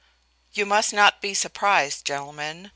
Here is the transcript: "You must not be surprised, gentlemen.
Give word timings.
"You 0.53 0.65
must 0.65 0.93
not 0.93 1.21
be 1.21 1.35
surprised, 1.35 2.05
gentlemen. 2.07 2.69